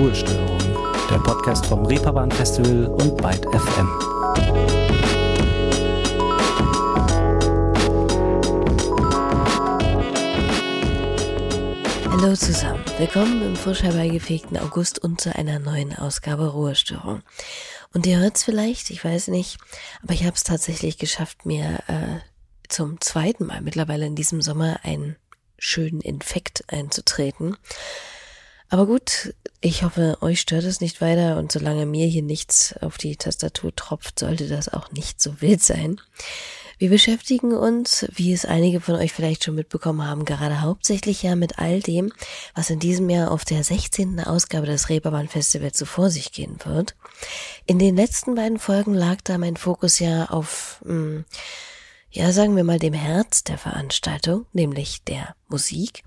[0.00, 0.58] Ruhestörung,
[1.10, 3.86] der Podcast vom Reeperbahn Festival und Byte FM.
[12.10, 17.20] Hallo zusammen, willkommen im frisch herbeigefegten August und zu einer neuen Ausgabe Ruhestörung.
[17.92, 19.58] Und ihr hört's vielleicht, ich weiß nicht,
[20.02, 22.20] aber ich habe es tatsächlich geschafft, mir äh,
[22.70, 25.16] zum zweiten Mal mittlerweile in diesem Sommer einen
[25.58, 27.58] schönen Infekt einzutreten.
[28.70, 32.98] Aber gut, ich hoffe, euch stört es nicht weiter und solange mir hier nichts auf
[32.98, 36.00] die Tastatur tropft, sollte das auch nicht so wild sein.
[36.78, 41.36] Wir beschäftigen uns, wie es einige von euch vielleicht schon mitbekommen haben, gerade hauptsächlich ja
[41.36, 42.10] mit all dem,
[42.54, 44.20] was in diesem Jahr auf der 16.
[44.20, 46.94] Ausgabe des Reeperbahn Festivals so vor sich gehen wird.
[47.66, 51.24] In den letzten beiden Folgen lag da mein Fokus ja auf, mh, hm,
[52.12, 56.02] ja, sagen wir mal, dem Herz der Veranstaltung, nämlich der Musik.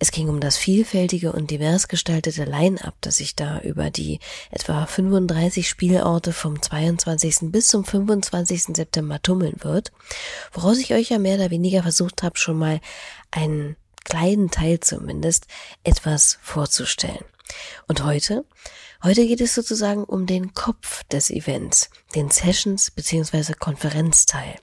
[0.00, 4.18] Es ging um das vielfältige und divers gestaltete Line-up, das sich da über die
[4.50, 7.52] etwa 35 Spielorte vom 22.
[7.52, 8.74] bis zum 25.
[8.74, 9.92] September tummeln wird,
[10.52, 12.80] woraus ich euch ja mehr oder weniger versucht habe, schon mal
[13.30, 15.46] einen kleinen Teil zumindest
[15.84, 17.24] etwas vorzustellen.
[17.86, 18.44] Und heute?
[19.04, 23.52] Heute geht es sozusagen um den Kopf des Events, den Sessions bzw.
[23.52, 24.56] Konferenzteil.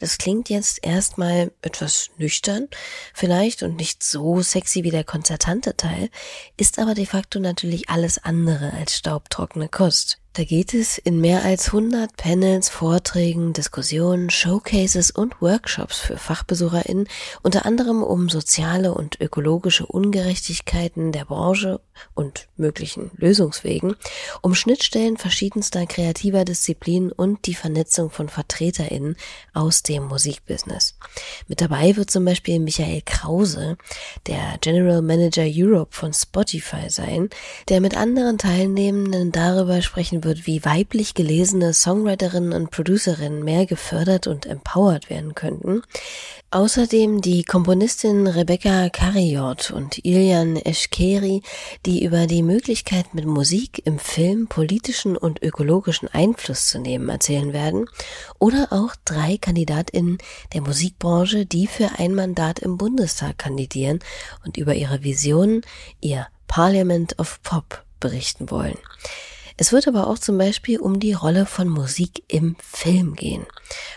[0.00, 2.68] Das klingt jetzt erstmal etwas nüchtern
[3.14, 6.08] vielleicht und nicht so sexy wie der konzertante Teil,
[6.56, 10.18] ist aber de facto natürlich alles andere als staubtrockene Kost.
[10.32, 17.08] Da geht es in mehr als 100 Panels, Vorträgen, Diskussionen, Showcases und Workshops für FachbesucherInnen
[17.42, 21.80] unter anderem um soziale und ökologische Ungerechtigkeiten der Branche
[22.14, 23.96] und möglichen Lösungswegen,
[24.40, 29.16] um Schnittstellen verschiedenster kreativer Disziplinen und die Vernetzung von VertreterInnen
[29.52, 30.96] aus dem Musikbusiness.
[31.48, 33.76] Mit dabei wird zum Beispiel Michael Krause,
[34.28, 37.30] der General Manager Europe von Spotify sein,
[37.68, 44.26] der mit anderen Teilnehmenden darüber sprechen wird, wie weiblich gelesene Songwriterinnen und Producerinnen mehr gefördert
[44.26, 45.82] und empowered werden könnten.
[46.50, 51.42] Außerdem die Komponistin Rebecca Kariot und Ilian Eschkeri,
[51.86, 57.52] die über die Möglichkeit mit Musik im Film politischen und ökologischen Einfluss zu nehmen erzählen
[57.52, 57.88] werden.
[58.38, 60.18] Oder auch drei KandidatInnen
[60.52, 64.00] der Musikbranche, die für ein Mandat im Bundestag kandidieren
[64.44, 65.62] und über ihre Visionen,
[66.00, 68.78] ihr Parliament of Pop berichten wollen.
[69.60, 73.44] Es wird aber auch zum Beispiel um die Rolle von Musik im Film gehen.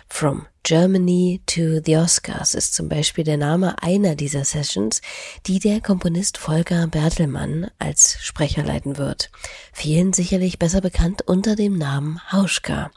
[0.10, 5.02] From Germany to the Oscars ist zum Beispiel der Name einer dieser Sessions,
[5.46, 9.30] die der Komponist Volker Bertelmann als Sprecher leiten wird.
[9.74, 12.92] Vielen sicherlich besser bekannt unter dem Namen Hauschka.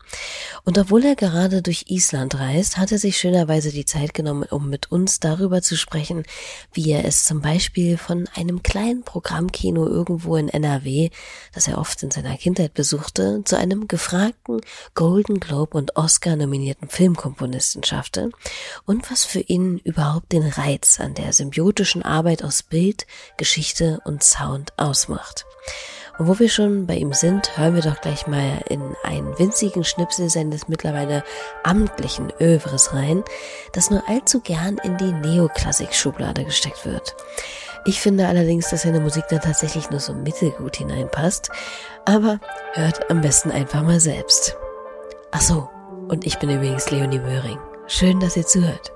[0.62, 4.70] Und obwohl er gerade durch Island reist, hat er sich schönerweise die Zeit genommen, um
[4.70, 6.22] mit uns darüber zu sprechen,
[6.72, 11.10] wie er es zum Beispiel von einem kleinen Programmkino irgendwo in NRW,
[11.52, 14.60] das er oft in seiner Kindheit besuchte, zu einem gefragten
[14.94, 18.30] Golden Globe und Oscar nominierten Filmkomponisten Komponisten schaffte
[18.84, 23.06] und was für ihn überhaupt den Reiz an der symbiotischen Arbeit aus Bild,
[23.38, 25.46] Geschichte und Sound ausmacht.
[26.18, 29.84] Und wo wir schon bei ihm sind, hören wir doch gleich mal in einen winzigen
[29.84, 31.24] Schnipsel seines mittlerweile
[31.62, 33.24] amtlichen Övres rein,
[33.72, 37.16] das nur allzu gern in die Neoklassik-Schublade gesteckt wird.
[37.86, 41.50] Ich finde allerdings, dass seine Musik dann tatsächlich nur so mittelgut hineinpasst,
[42.04, 42.38] aber
[42.74, 44.56] hört am besten einfach mal selbst.
[45.30, 45.68] Ach so,
[46.08, 47.58] und ich bin übrigens Leonie Möhring.
[47.86, 48.92] Schön, dass ihr zuhört.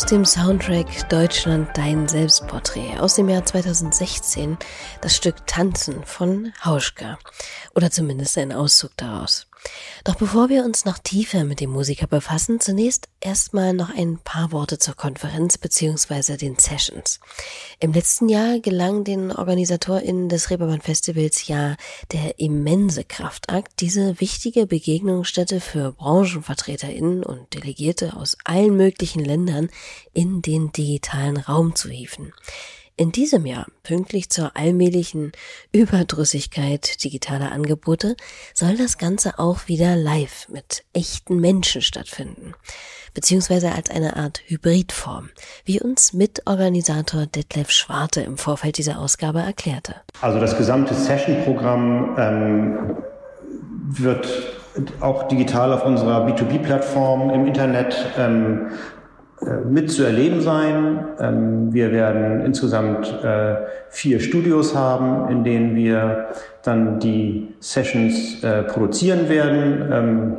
[0.00, 4.56] Aus dem Soundtrack Deutschland Dein Selbstporträt aus dem Jahr 2016
[5.02, 7.18] das Stück Tanzen von Hauschka
[7.74, 9.49] oder zumindest ein Auszug daraus.
[10.04, 14.50] Doch bevor wir uns noch tiefer mit dem Musiker befassen, zunächst erstmal noch ein paar
[14.50, 16.36] Worte zur Konferenz bzw.
[16.36, 17.20] den Sessions.
[17.80, 21.76] Im letzten Jahr gelang den OrganisatorInnen des Reeperbahn Festivals ja
[22.12, 29.68] der immense Kraftakt, diese wichtige Begegnungsstätte für BranchenvertreterInnen und Delegierte aus allen möglichen Ländern
[30.14, 32.32] in den digitalen Raum zu hieven.
[33.00, 35.32] In diesem Jahr, pünktlich zur allmählichen
[35.72, 38.14] Überdrüssigkeit digitaler Angebote,
[38.52, 42.52] soll das Ganze auch wieder live mit echten Menschen stattfinden,
[43.14, 45.30] beziehungsweise als eine Art Hybridform,
[45.64, 49.94] wie uns Mitorganisator Detlef Schwarte im Vorfeld dieser Ausgabe erklärte.
[50.20, 52.96] Also das gesamte Session-Programm ähm,
[53.88, 54.28] wird
[55.00, 58.99] auch digital auf unserer B2B-Plattform im Internet ähm, äh,
[59.68, 61.04] mit zu erleben sein.
[61.18, 63.56] Ähm, wir werden insgesamt äh,
[63.88, 66.26] vier Studios haben, in denen wir
[66.62, 69.88] dann die Sessions äh, produzieren werden.
[69.90, 70.36] Ähm,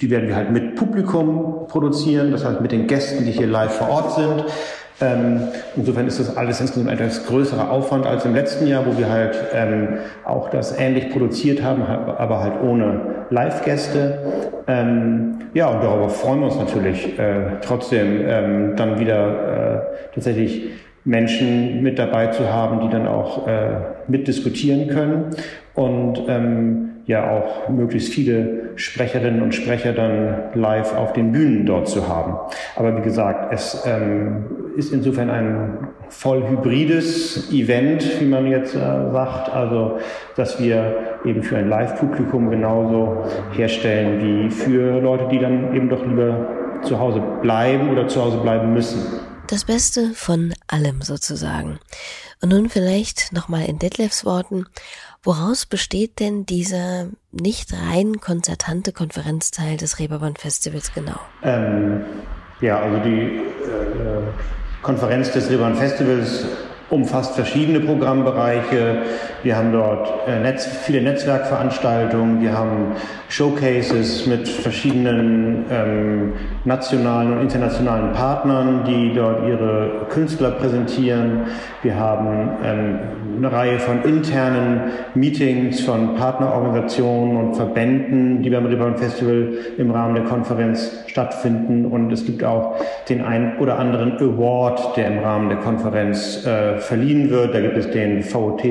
[0.00, 3.72] die werden wir halt mit Publikum produzieren, das heißt mit den Gästen, die hier live
[3.72, 4.44] vor Ort sind.
[5.00, 9.10] Ähm, insofern ist das alles insgesamt etwas größerer Aufwand als im letzten Jahr, wo wir
[9.10, 13.00] halt ähm, auch das ähnlich produziert haben, aber halt ohne
[13.30, 14.18] Live-Gäste.
[14.68, 20.70] Ähm, ja, und darüber freuen wir uns natürlich äh, trotzdem ähm, dann wieder äh, tatsächlich
[21.04, 23.70] Menschen mit dabei zu haben, die dann auch äh,
[24.08, 25.30] mitdiskutieren können
[25.74, 31.88] und ähm, ja auch möglichst viele Sprecherinnen und Sprecher dann live auf den Bühnen dort
[31.88, 32.34] zu haben.
[32.76, 34.44] Aber wie gesagt, es ähm,
[34.76, 39.98] ist insofern ein voll hybrides Event, wie man jetzt äh, sagt, also
[40.36, 46.06] dass wir eben für ein Live-Publikum genauso herstellen wie für Leute, die dann eben doch
[46.06, 46.48] lieber
[46.82, 49.00] zu Hause bleiben oder zu Hause bleiben müssen.
[49.46, 51.78] Das Beste von allem sozusagen.
[52.40, 54.64] Und nun vielleicht nochmal in Detlefs Worten.
[55.22, 61.18] Woraus besteht denn dieser nicht rein konzertante Konferenzteil des Reeperbahn Festivals genau?
[61.42, 62.04] Ähm,
[62.62, 64.22] ja, also die äh,
[64.82, 66.46] Konferenz des Reeperbahn Festivals
[66.90, 69.02] umfasst verschiedene Programmbereiche.
[69.42, 72.94] Wir haben dort äh, Netz, viele Netzwerkveranstaltungen, wir haben
[73.28, 76.32] Showcases mit verschiedenen ähm,
[76.64, 81.42] nationalen und internationalen Partnern, die dort ihre Künstler präsentieren.
[81.82, 82.98] Wir haben ähm,
[83.36, 90.14] eine Reihe von internen Meetings von Partnerorganisationen und Verbänden, die beim Reeperbahn Festival im Rahmen
[90.14, 91.84] der Konferenz stattfinden.
[91.84, 92.76] Und es gibt auch
[93.08, 97.54] den ein oder anderen Award, der im Rahmen der Konferenz äh, verliehen wird.
[97.54, 98.64] Da gibt es den VOT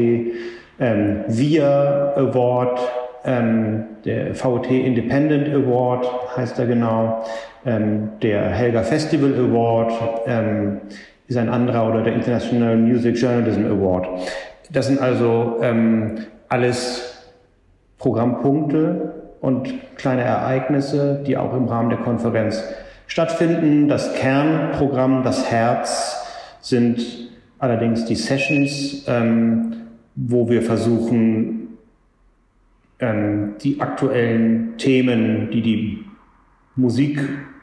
[0.79, 2.79] ähm, VIA Award,
[3.25, 6.05] ähm, der VOT Independent Award
[6.35, 7.23] heißt er genau,
[7.65, 9.93] ähm, der Helga Festival Award
[10.27, 10.81] ähm,
[11.27, 14.07] ist ein anderer oder der International Music Journalism Award.
[14.71, 16.19] Das sind also ähm,
[16.49, 17.31] alles
[17.97, 22.63] Programmpunkte und kleine Ereignisse, die auch im Rahmen der Konferenz
[23.07, 23.87] stattfinden.
[23.87, 26.25] Das Kernprogramm, das Herz
[26.61, 27.01] sind
[27.59, 29.73] allerdings die Sessions, ähm,
[30.15, 31.77] wo wir versuchen,
[32.99, 36.05] ähm, die aktuellen Themen, die die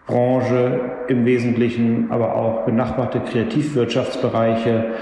[0.07, 4.95] Musikbranche im Wesentlichen, aber auch benachbarte Kreativwirtschaftsbereiche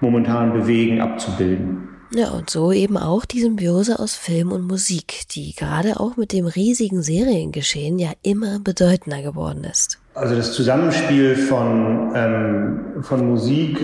[0.00, 1.88] momentan bewegen, abzubilden.
[2.14, 6.32] Ja, und so eben auch die Symbiose aus Film und Musik, die gerade auch mit
[6.32, 9.98] dem riesigen Seriengeschehen ja immer bedeutender geworden ist.
[10.14, 13.80] Also das Zusammenspiel von, ähm, von Musik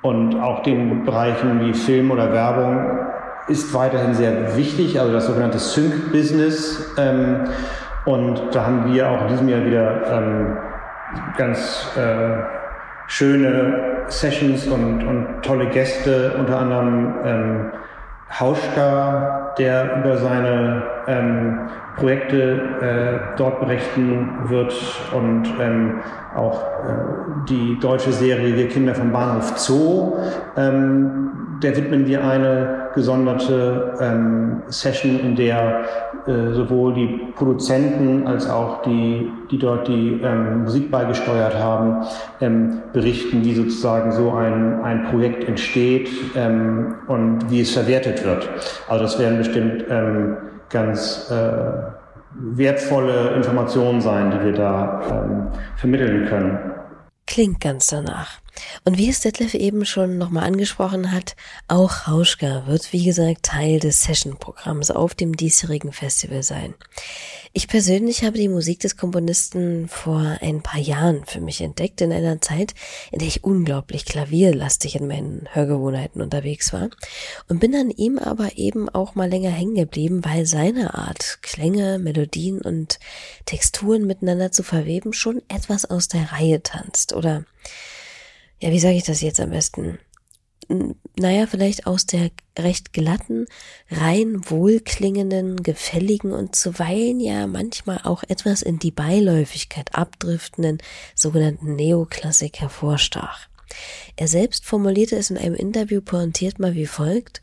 [0.00, 2.86] und auch den Bereichen wie Film oder Werbung
[3.48, 6.94] ist weiterhin sehr wichtig, also das sogenannte Sync-Business.
[6.96, 7.48] Ähm,
[8.04, 10.56] und da haben wir auch in diesem Jahr wieder ähm,
[11.36, 12.42] ganz äh,
[13.06, 17.72] schöne Sessions und, und tolle Gäste, unter anderem ähm,
[18.38, 24.74] Hauschka, der über seine ähm, Projekte äh, dort berichten wird
[25.16, 26.00] und ähm,
[26.36, 30.16] auch äh, die deutsche Serie Wir Kinder vom Bahnhof Zoo.
[30.56, 35.84] Ähm, der widmen wir eine gesonderte ähm, Session, in der
[36.26, 42.06] äh, sowohl die Produzenten als auch die, die dort die ähm, Musik beigesteuert haben,
[42.40, 48.48] ähm, berichten, wie sozusagen so ein, ein Projekt entsteht ähm, und wie es verwertet wird.
[48.88, 50.36] Also das werden bestimmt ähm,
[50.70, 51.62] ganz äh,
[52.34, 56.58] wertvolle Informationen sein, die wir da ähm, vermitteln können.
[57.26, 58.40] Klingt ganz danach.
[58.84, 61.36] Und wie es Detlef eben schon nochmal angesprochen hat,
[61.68, 66.74] auch Hauschka wird wie gesagt Teil des Session-Programms auf dem diesjährigen Festival sein.
[67.52, 72.12] Ich persönlich habe die Musik des Komponisten vor ein paar Jahren für mich entdeckt, in
[72.12, 72.74] einer Zeit,
[73.10, 76.90] in der ich unglaublich klavierlastig in meinen Hörgewohnheiten unterwegs war
[77.48, 81.98] und bin an ihm aber eben auch mal länger hängen geblieben, weil seine Art, Klänge,
[81.98, 82.98] Melodien und
[83.46, 87.44] Texturen miteinander zu verweben, schon etwas aus der Reihe tanzt oder
[88.60, 89.98] ja, wie sage ich das jetzt am besten?
[91.16, 93.46] naja, vielleicht aus der recht glatten,
[93.90, 100.78] rein wohlklingenden, gefälligen und zuweilen ja manchmal auch etwas in die Beiläufigkeit abdriftenden
[101.14, 103.48] sogenannten Neoklassik hervorstach.
[104.16, 107.42] Er selbst formulierte es in einem Interview pointiert mal wie folgt.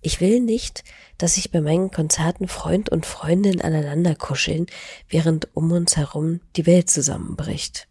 [0.00, 0.82] Ich will nicht,
[1.18, 4.66] dass sich bei meinen Konzerten Freund und Freundin aneinander kuscheln,
[5.08, 7.86] während um uns herum die Welt zusammenbricht.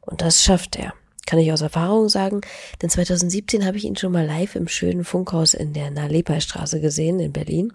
[0.00, 0.92] Und das schafft er.
[1.30, 2.40] Kann ich aus Erfahrung sagen,
[2.82, 7.20] denn 2017 habe ich ihn schon mal live im schönen Funkhaus in der Nalepa-Straße gesehen
[7.20, 7.72] in Berlin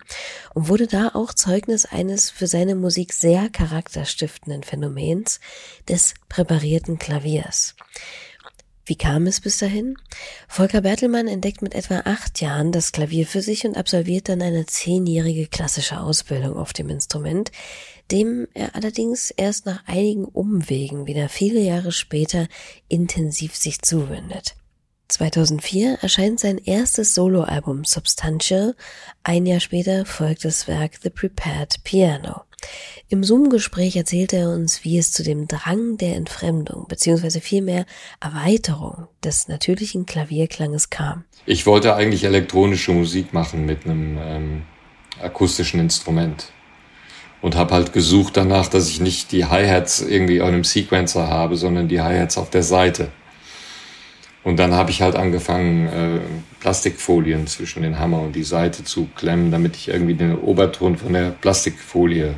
[0.53, 5.39] und wurde da auch Zeugnis eines für seine Musik sehr charakterstiftenden Phänomens
[5.87, 7.75] des präparierten Klaviers.
[8.85, 9.95] Wie kam es bis dahin?
[10.49, 14.65] Volker Bertelmann entdeckt mit etwa acht Jahren das Klavier für sich und absolviert dann eine
[14.65, 17.53] zehnjährige klassische Ausbildung auf dem Instrument,
[18.11, 22.47] dem er allerdings erst nach einigen Umwegen wieder viele Jahre später
[22.87, 24.55] intensiv sich zuwendet.
[25.07, 28.75] 2004 erscheint sein erstes Soloalbum Substantial,
[29.23, 32.41] ein Jahr später folgt das Werk The Prepared Piano.
[33.09, 37.39] Im Zoom-Gespräch erzählte er uns, wie es zu dem Drang der Entfremdung bzw.
[37.39, 37.85] vielmehr
[38.19, 41.25] Erweiterung des natürlichen Klavierklanges kam.
[41.45, 44.63] Ich wollte eigentlich elektronische Musik machen mit einem ähm,
[45.21, 46.51] akustischen Instrument
[47.41, 51.57] und habe halt gesucht danach, dass ich nicht die Hi-Hats irgendwie auf einem Sequencer habe,
[51.57, 53.09] sondern die Hi-Hats auf der Seite.
[54.43, 56.19] Und dann habe ich halt angefangen, äh,
[56.59, 61.13] Plastikfolien zwischen den Hammer und die Seite zu klemmen, damit ich irgendwie den Oberton von
[61.13, 62.35] der Plastikfolie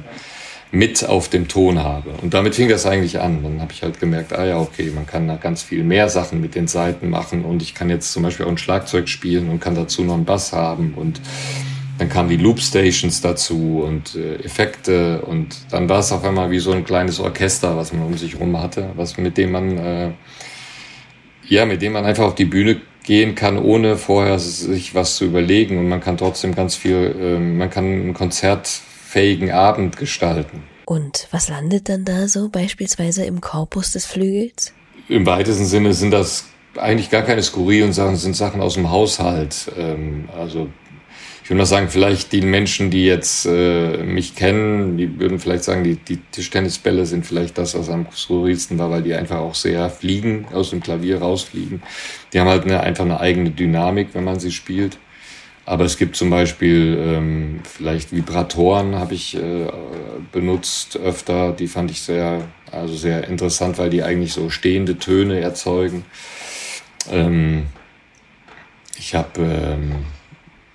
[0.71, 2.11] mit auf dem Ton habe.
[2.21, 3.43] Und damit fing das eigentlich an.
[3.43, 6.41] Dann habe ich halt gemerkt, ah ja, okay, man kann da ganz viel mehr Sachen
[6.41, 9.59] mit den Seiten machen und ich kann jetzt zum Beispiel auch ein Schlagzeug spielen und
[9.59, 11.21] kann dazu noch einen Bass haben und
[11.97, 16.59] dann kamen die Loopstations dazu und äh, Effekte und dann war es auf einmal wie
[16.59, 20.11] so ein kleines Orchester, was man um sich herum hatte, was mit dem man äh,
[21.47, 25.25] ja, mit dem man einfach auf die Bühne gehen kann, ohne vorher sich was zu
[25.25, 30.63] überlegen und man kann trotzdem ganz viel, äh, man kann einen konzertfähigen Abend gestalten.
[30.85, 34.73] Und was landet dann da so beispielsweise im Korpus des Flügels?
[35.09, 36.45] Im weitesten Sinne sind das
[36.77, 39.71] eigentlich gar keine skurrilen Sachen, sind Sachen aus dem Haushalt.
[39.77, 40.69] Ähm, also
[41.47, 45.63] ich würde mal sagen, vielleicht die Menschen, die jetzt äh, mich kennen, die würden vielleicht
[45.63, 49.55] sagen, die, die Tischtennisbälle sind vielleicht das, was am skurrilsten war, weil die einfach auch
[49.55, 51.81] sehr fliegen, aus dem Klavier rausfliegen.
[52.33, 54.97] Die haben halt eine, einfach eine eigene Dynamik, wenn man sie spielt.
[55.65, 59.69] Aber es gibt zum Beispiel ähm, vielleicht Vibratoren habe ich äh,
[60.33, 61.53] benutzt öfter.
[61.53, 62.41] Die fand ich sehr,
[62.73, 66.03] also sehr interessant, weil die eigentlich so stehende Töne erzeugen.
[67.09, 67.67] Ähm,
[68.99, 69.95] ich habe ähm,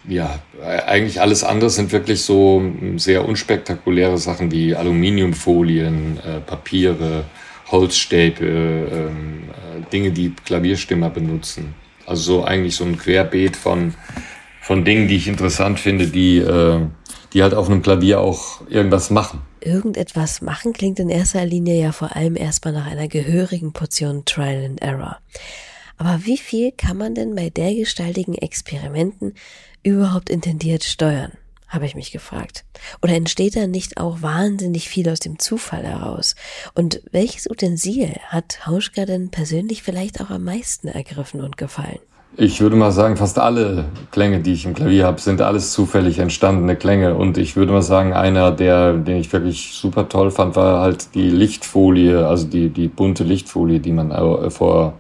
[0.09, 0.41] ja,
[0.87, 2.63] eigentlich alles andere sind wirklich so
[2.97, 7.25] sehr unspektakuläre Sachen wie Aluminiumfolien, äh, Papiere,
[7.71, 11.75] Holzstäbe, ähm, äh, Dinge, die Klavierstimmer benutzen.
[12.07, 13.95] Also so eigentlich so ein Querbeet von,
[14.61, 16.81] von Dingen, die ich interessant finde, die, äh,
[17.33, 19.41] die halt auf einem Klavier auch irgendwas machen.
[19.61, 24.65] Irgendetwas machen klingt in erster Linie ja vor allem erstmal nach einer gehörigen Portion Trial
[24.65, 25.19] and Error.
[25.97, 29.35] Aber wie viel kann man denn bei dergestaltigen Experimenten
[29.83, 31.33] überhaupt intendiert steuern?
[31.73, 32.65] habe ich mich gefragt.
[33.01, 36.37] Oder entsteht da nicht auch wahnsinnig viel aus dem Zufall heraus?
[36.75, 41.99] Und welches Utensil hat Hauschka denn persönlich vielleicht auch am meisten ergriffen und gefallen?
[42.37, 46.19] Ich würde mal sagen, fast alle Klänge, die ich im Klavier habe, sind alles zufällig
[46.19, 47.15] entstandene Klänge.
[47.15, 51.15] Und ich würde mal sagen, einer, der, den ich wirklich super toll fand, war halt
[51.15, 54.95] die Lichtfolie, also die, die bunte Lichtfolie, die man äh, vor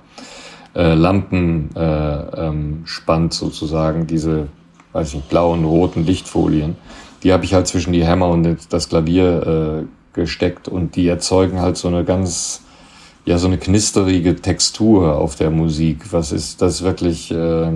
[0.75, 4.49] äh, Lampen äh, ähm, spannt sozusagen, diese
[4.92, 6.76] weiß ich, blauen, roten Lichtfolien.
[7.22, 11.61] Die habe ich halt zwischen die Hämmer und das Klavier äh, gesteckt und die erzeugen
[11.61, 12.62] halt so eine ganz,
[13.25, 16.12] ja, so eine knisterige Textur auf der Musik.
[16.12, 17.70] Was ist das wirklich, äh,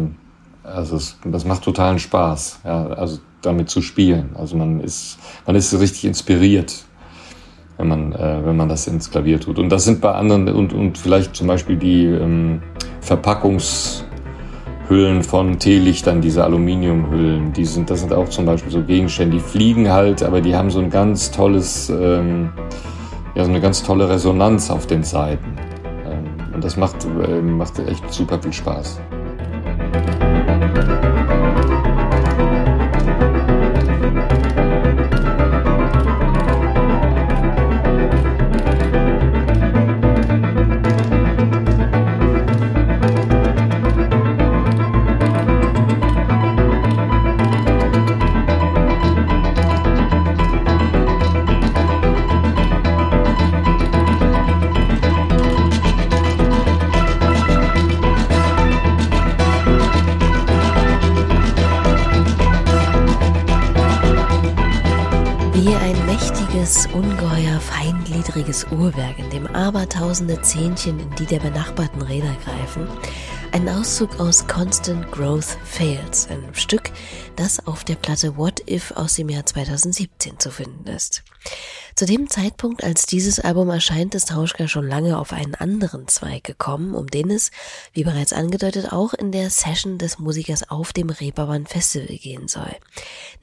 [0.63, 4.31] also es, das macht totalen Spaß, ja, also damit zu spielen.
[4.35, 6.85] Also man ist, man ist richtig inspiriert,
[7.79, 9.59] wenn man, äh, wenn man das ins Klavier tut.
[9.59, 12.63] Und das sind bei anderen und, und vielleicht zum Beispiel die ähm,
[13.01, 14.05] Verpackungs
[14.89, 19.43] Hüllen von Teelichtern, diese Aluminiumhüllen, die sind, das sind auch zum Beispiel so Gegenstände, die
[19.43, 22.51] fliegen halt, aber die haben so ein ganz tolles, ähm,
[23.35, 25.57] ja, so eine ganz tolle Resonanz auf den Seiten.
[26.05, 29.01] Ähm, und das macht, äh, macht echt super viel Spaß.
[68.57, 72.89] Feingliedriges Uhrwerk, in dem abertausende Zähnchen in die der benachbarten Räder greifen.
[73.53, 76.91] Ein Auszug aus Constant Growth Fails, einem Stück,
[77.37, 81.23] das auf der Platte What If aus dem Jahr 2017 zu finden ist.
[81.97, 86.45] Zu dem Zeitpunkt, als dieses Album erscheint, ist Hauschka schon lange auf einen anderen Zweig
[86.45, 87.51] gekommen, um den es,
[87.95, 92.77] wie bereits angedeutet, auch in der Session des Musikers auf dem Reeperbahn Festival gehen soll.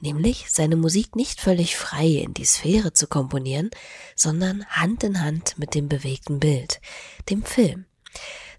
[0.00, 3.70] Nämlich seine Musik nicht völlig frei in die Sphäre zu komponieren,
[4.14, 6.80] sondern Hand in Hand mit dem bewegten Bild,
[7.30, 7.86] dem Film.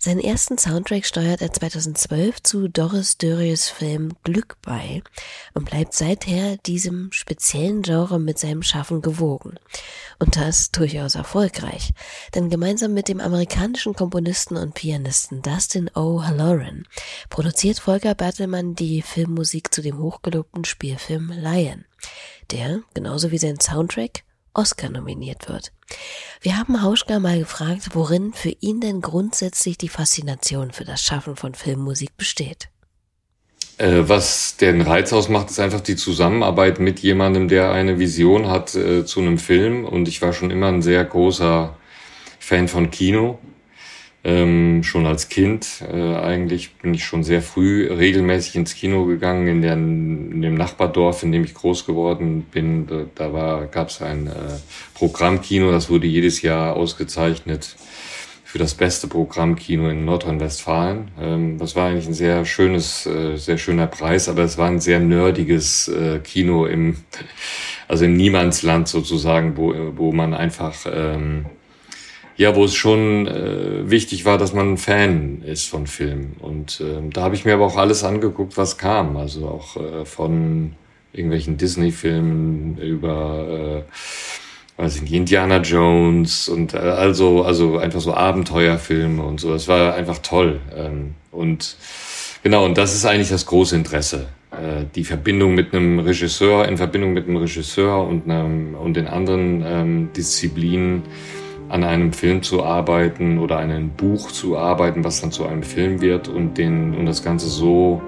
[0.05, 5.01] Seinen ersten Soundtrack steuert er 2012 zu Doris Dörries Film Glück bei
[5.55, 9.55] und bleibt seither diesem speziellen Genre mit seinem Schaffen gewogen.
[10.19, 11.91] Und das durchaus erfolgreich,
[12.35, 16.83] denn gemeinsam mit dem amerikanischen Komponisten und Pianisten Dustin O'Halloran
[17.31, 21.83] produziert Volker Bertelmann die Filmmusik zu dem hochgelobten Spielfilm Lion,
[22.51, 24.24] der, genauso wie sein Soundtrack,
[24.55, 25.71] Oscar nominiert wird.
[26.41, 31.35] Wir haben Hauschka mal gefragt, worin für ihn denn grundsätzlich die Faszination für das Schaffen
[31.35, 32.69] von Filmmusik besteht.
[33.77, 38.73] Äh, was den Reiz ausmacht, ist einfach die Zusammenarbeit mit jemandem, der eine Vision hat
[38.75, 39.85] äh, zu einem Film.
[39.85, 41.75] Und ich war schon immer ein sehr großer
[42.39, 43.39] Fan von Kino
[44.25, 45.83] ähm, schon als Kind.
[45.93, 50.55] Äh, eigentlich bin ich schon sehr früh regelmäßig ins Kino gegangen in, der, in dem
[50.55, 52.87] Nachbardorf, in dem ich groß geworden bin.
[52.87, 54.31] Da, da gab es ein äh,
[54.95, 57.75] Programmkino, das wurde jedes Jahr ausgezeichnet
[58.43, 61.11] für das beste Programmkino in Nordrhein-Westfalen.
[61.21, 64.79] Ähm, das war eigentlich ein sehr schönes, äh, sehr schöner Preis, aber es war ein
[64.79, 66.97] sehr nerdiges äh, Kino im,
[67.87, 71.45] also in Niemandsland sozusagen, wo, wo man einfach ähm,
[72.37, 76.35] ja, wo es schon äh, wichtig war, dass man ein Fan ist von Filmen.
[76.39, 79.15] Und äh, da habe ich mir aber auch alles angeguckt, was kam.
[79.15, 80.73] Also auch äh, von
[81.13, 83.85] irgendwelchen Disney-Filmen über,
[84.77, 89.53] äh, weiß ich nicht, Indiana Jones und äh, also, also einfach so Abenteuerfilme und so.
[89.53, 90.59] Das war einfach toll.
[90.75, 91.77] Ähm, und
[92.43, 94.27] genau, und das ist eigentlich das große Interesse.
[94.51, 99.07] Äh, die Verbindung mit einem Regisseur, in Verbindung mit einem Regisseur und, einem, und den
[99.07, 101.03] anderen ähm, Disziplinen
[101.75, 105.61] an einem Film zu arbeiten oder an einem Buch zu arbeiten, was dann zu einem
[105.61, 108.01] Film wird und den und das Ganze so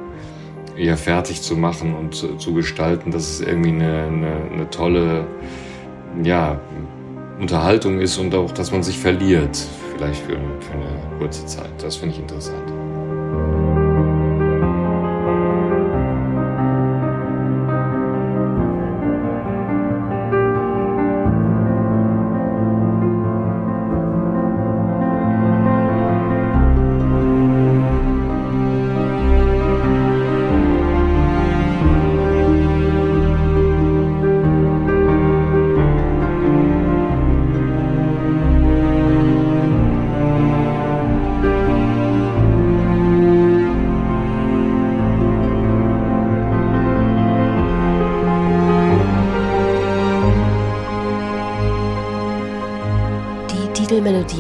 [0.78, 5.28] ja fertig zu machen und zu, zu gestalten, dass es irgendwie eine, eine, eine tolle
[6.24, 6.62] ja,
[7.42, 9.58] Unterhaltung ist und auch, dass man sich verliert,
[9.94, 11.72] vielleicht für, für eine kurze Zeit.
[11.80, 12.64] Das finde ich interessant.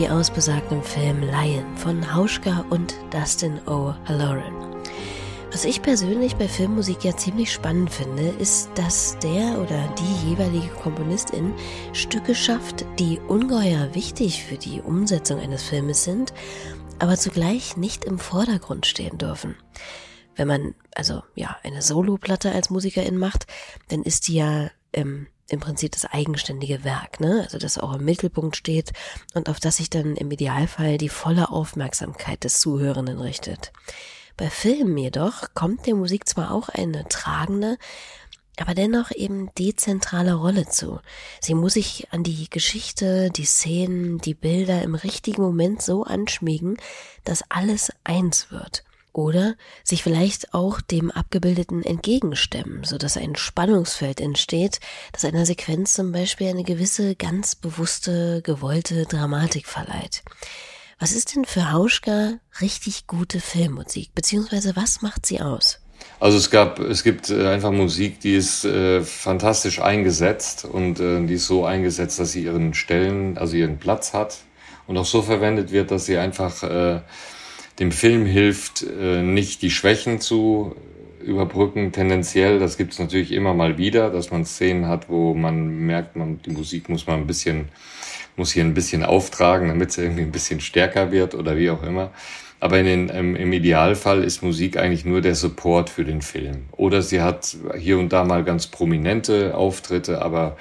[0.10, 4.84] Aus besagtem Film Lion von Hauschka und Dustin O'Halloran.
[5.52, 10.70] Was ich persönlich bei Filmmusik ja ziemlich spannend finde, ist, dass der oder die jeweilige
[10.82, 11.54] Komponistin
[11.91, 16.34] Stücke schafft, die ungeheuer wichtig für die Umsetzung eines Filmes sind,
[17.00, 19.56] aber zugleich nicht im Vordergrund stehen dürfen.
[20.38, 23.46] Wenn man also ja eine Soloplatte als Musikerin macht,
[23.89, 27.41] dann ist die ja ähm, im Prinzip das eigenständige Werk, ne?
[27.43, 28.91] Also das auch im Mittelpunkt steht
[29.33, 33.71] und auf das sich dann im Idealfall die volle Aufmerksamkeit des Zuhörenden richtet.
[34.36, 37.77] Bei Filmen jedoch kommt der Musik zwar auch eine tragende,
[38.60, 40.99] aber dennoch eben dezentrale Rolle zu.
[41.39, 46.77] Sie muss sich an die Geschichte, die Szenen, die Bilder im richtigen Moment so anschmiegen,
[47.23, 48.83] dass alles eins wird
[49.17, 54.80] oder sich vielleicht auch dem Abgebildeten entgegenstemmen, so dass ein Spannungsfeld entsteht,
[55.12, 60.23] das einer Sequenz zum Beispiel eine gewisse ganz bewusste, gewollte Dramatik verleiht.
[60.99, 65.80] Was ist denn für Hauschka richtig gute Filmmusik, beziehungsweise was macht sie aus?
[66.19, 71.25] Also es gab, es gibt äh, einfach Musik, die ist äh, fantastisch eingesetzt und äh,
[71.25, 74.38] die ist so eingesetzt, dass sie ihren Stellen, also ihren Platz hat
[74.86, 77.01] und auch so verwendet wird, dass sie einfach äh,
[77.80, 80.76] dem Film hilft, äh, nicht die Schwächen zu
[81.22, 82.60] überbrücken, tendenziell.
[82.60, 86.42] Das gibt es natürlich immer mal wieder, dass man Szenen hat, wo man merkt, man,
[86.42, 87.70] die Musik muss man ein bisschen,
[88.36, 91.84] muss hier ein bisschen auftragen, damit sie irgendwie ein bisschen stärker wird oder wie auch
[91.84, 92.12] immer.
[92.60, 96.63] Aber in den, ähm, im Idealfall ist Musik eigentlich nur der Support für den Film.
[96.72, 100.58] Oder sie hat hier und da mal ganz prominente Auftritte, aber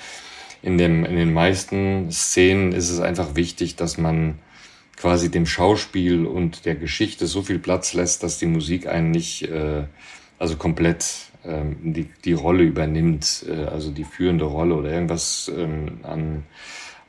[0.62, 4.38] in, dem, in den meisten Szenen ist es einfach wichtig, dass man
[4.96, 9.42] quasi dem Schauspiel und der Geschichte so viel Platz lässt, dass die Musik einen nicht
[9.42, 9.84] äh,
[10.38, 11.04] also komplett
[11.44, 16.44] ähm, die, die Rolle übernimmt, äh, also die führende Rolle oder irgendwas ähm, an,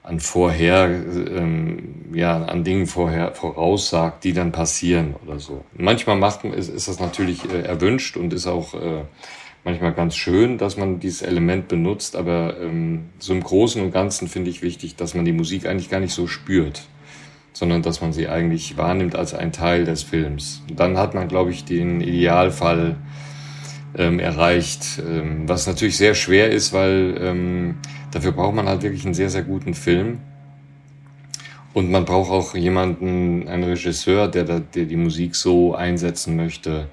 [0.03, 5.63] an vorher, ähm, ja, an Dingen vorher voraussagt, die dann passieren oder so.
[5.73, 9.03] Manchmal macht, ist, ist das natürlich äh, erwünscht und ist auch äh,
[9.63, 14.27] manchmal ganz schön, dass man dieses Element benutzt, aber ähm, so im Großen und Ganzen
[14.27, 16.83] finde ich wichtig, dass man die Musik eigentlich gar nicht so spürt,
[17.57, 20.61] sondern dass man sie eigentlich wahrnimmt als ein Teil des Films.
[20.71, 22.97] Dann hat man, glaube ich, den Idealfall
[23.97, 27.79] ähm, erreicht, ähm, was natürlich sehr schwer ist, weil ähm,
[28.11, 30.19] dafür braucht man halt wirklich einen sehr, sehr guten Film.
[31.73, 36.89] Und man braucht auch jemanden, einen Regisseur, der, der die Musik so einsetzen möchte,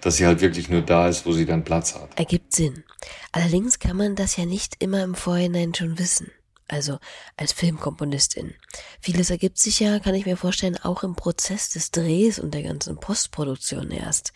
[0.00, 2.16] dass sie halt wirklich nur da ist, wo sie dann Platz hat.
[2.16, 2.84] Ergibt Sinn.
[3.32, 6.30] Allerdings kann man das ja nicht immer im Vorhinein schon wissen.
[6.74, 6.98] Also
[7.36, 8.52] als Filmkomponistin.
[9.00, 12.64] Vieles ergibt sich ja, kann ich mir vorstellen, auch im Prozess des Drehs und der
[12.64, 14.32] ganzen Postproduktion erst.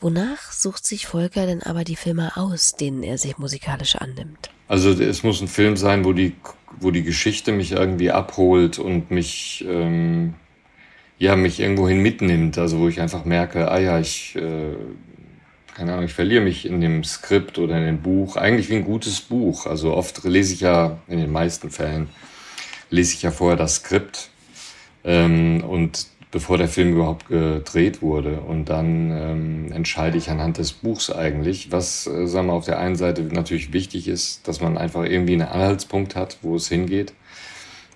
[0.00, 4.48] Wonach sucht sich Volker denn aber die Filme aus, denen er sich musikalisch annimmt?
[4.66, 6.34] Also es muss ein Film sein, wo die,
[6.80, 10.32] wo die Geschichte mich irgendwie abholt und mich ähm,
[11.18, 14.74] ja, mich irgendwohin mitnimmt, also wo ich einfach merke, ah ja, ich, äh,
[15.74, 18.84] keine Ahnung, ich verliere mich in dem Skript oder in dem Buch, eigentlich wie ein
[18.84, 19.66] gutes Buch.
[19.66, 22.08] Also oft lese ich ja, in den meisten Fällen,
[22.90, 24.30] lese ich ja vorher das Skript
[25.04, 28.40] ähm, und bevor der Film überhaupt gedreht wurde.
[28.40, 32.78] Und dann ähm, entscheide ich anhand des Buchs eigentlich, was, äh, sagen wir, auf der
[32.78, 37.12] einen Seite natürlich wichtig ist, dass man einfach irgendwie einen Anhaltspunkt hat, wo es hingeht.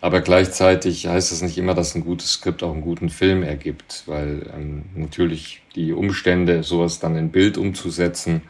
[0.01, 4.05] Aber gleichzeitig heißt es nicht immer, dass ein gutes Skript auch einen guten Film ergibt,
[4.07, 8.43] weil ähm, natürlich die Umstände, sowas dann in Bild umzusetzen,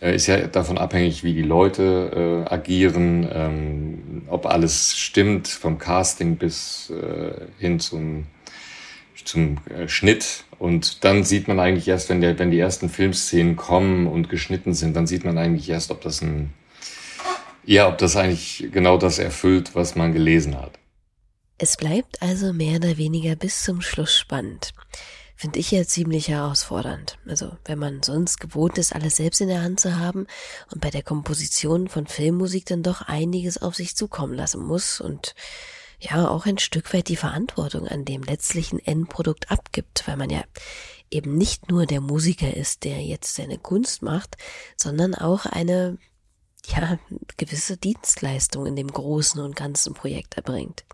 [0.00, 5.78] äh, ist ja davon abhängig, wie die Leute äh, agieren, ähm, ob alles stimmt, vom
[5.78, 8.26] Casting bis äh, hin zum,
[9.24, 10.44] zum äh, Schnitt.
[10.60, 14.74] Und dann sieht man eigentlich erst, wenn, der, wenn die ersten Filmszenen kommen und geschnitten
[14.74, 16.52] sind, dann sieht man eigentlich erst, ob das ein
[17.64, 20.78] ja, ob das eigentlich genau das erfüllt, was man gelesen hat.
[21.58, 24.72] Es bleibt also mehr oder weniger bis zum Schluss spannend.
[25.36, 27.18] Finde ich ja ziemlich herausfordernd.
[27.26, 30.26] Also, wenn man sonst gewohnt ist, alles selbst in der Hand zu haben
[30.70, 35.34] und bei der Komposition von Filmmusik dann doch einiges auf sich zukommen lassen muss und
[35.98, 40.42] ja auch ein Stück weit die Verantwortung an dem letztlichen Endprodukt abgibt, weil man ja
[41.10, 44.36] eben nicht nur der Musiker ist, der jetzt seine Kunst macht,
[44.76, 45.98] sondern auch eine
[46.66, 46.98] ja,
[47.36, 50.84] gewisse Dienstleistung in dem großen und ganzen Projekt erbringt.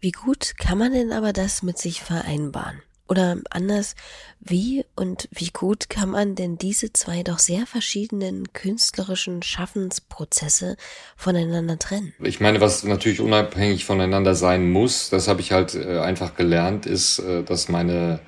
[0.00, 2.82] Wie gut kann man denn aber das mit sich vereinbaren?
[3.08, 3.94] Oder anders,
[4.40, 10.76] wie und wie gut kann man denn diese zwei doch sehr verschiedenen künstlerischen Schaffensprozesse
[11.16, 12.14] voneinander trennen?
[12.22, 16.86] Ich meine, was natürlich unabhängig voneinander sein muss, das habe ich halt äh, einfach gelernt,
[16.86, 18.20] ist, äh, dass meine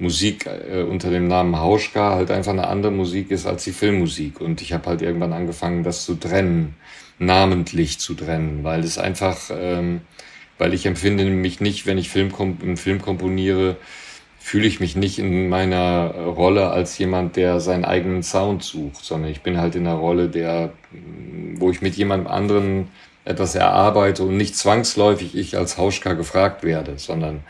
[0.00, 4.40] Musik äh, unter dem Namen Hauschka halt einfach eine andere Musik ist als die Filmmusik.
[4.40, 6.74] Und ich habe halt irgendwann angefangen, das zu trennen,
[7.18, 10.00] namentlich zu trennen, weil es einfach, ähm,
[10.58, 12.32] weil ich empfinde mich nicht, wenn ich Film,
[12.62, 13.76] einen Film komponiere,
[14.38, 19.30] fühle ich mich nicht in meiner Rolle als jemand, der seinen eigenen Sound sucht, sondern
[19.30, 20.72] ich bin halt in der Rolle, der,
[21.56, 22.88] wo ich mit jemand anderen
[23.26, 27.44] etwas erarbeite und nicht zwangsläufig ich als Hauschka gefragt werde, sondern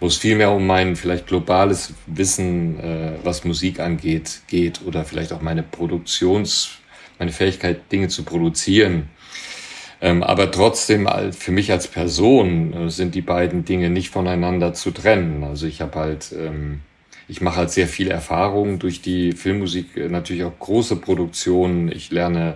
[0.00, 5.32] wo es vielmehr um mein vielleicht globales Wissen, äh, was Musik angeht, geht oder vielleicht
[5.32, 6.70] auch meine Produktions,
[7.18, 9.10] meine Fähigkeit, Dinge zu produzieren.
[10.00, 14.90] Ähm, aber trotzdem, für mich als Person äh, sind die beiden Dinge nicht voneinander zu
[14.90, 15.44] trennen.
[15.44, 16.80] Also ich habe halt, ähm,
[17.28, 21.92] ich mache halt sehr viel Erfahrung durch die Filmmusik, äh, natürlich auch große Produktionen.
[21.92, 22.54] Ich lerne,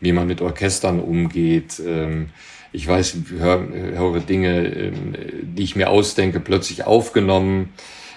[0.00, 1.80] wie man mit Orchestern umgeht.
[1.84, 2.30] Ähm,
[2.72, 7.72] ich weiß, höre, höre Dinge, ähm, die ich mir ausdenke, plötzlich aufgenommen.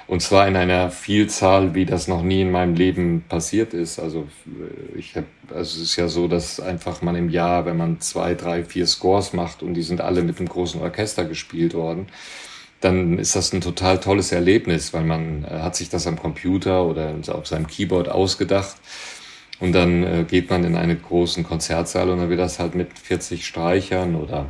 [0.06, 4.00] Und zwar in einer Vielzahl, wie das noch nie in meinem Leben passiert ist.
[4.00, 7.78] Also äh, ich habe, also es ist ja so, dass einfach man im Jahr, wenn
[7.78, 11.74] man zwei, drei, vier Scores macht und die sind alle mit einem großen Orchester gespielt
[11.74, 12.08] worden,
[12.82, 16.86] dann ist das ein total tolles Erlebnis, weil man äh, hat sich das am Computer
[16.86, 18.76] oder auf seinem Keyboard ausgedacht
[19.64, 23.00] und dann äh, geht man in einen großen Konzertsaal und dann wird das halt mit
[23.00, 24.48] 40 Streichern oder,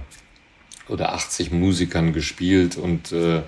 [0.90, 3.44] oder 80 Musikern gespielt und äh,